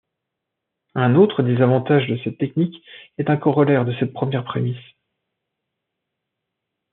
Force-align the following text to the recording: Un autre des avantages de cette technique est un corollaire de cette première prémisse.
Un 0.95 1.13
autre 1.13 1.43
des 1.43 1.61
avantages 1.61 2.07
de 2.07 2.17
cette 2.23 2.39
technique 2.39 2.83
est 3.19 3.29
un 3.29 3.37
corollaire 3.37 3.85
de 3.85 3.93
cette 3.99 4.13
première 4.13 4.43
prémisse. 4.43 4.83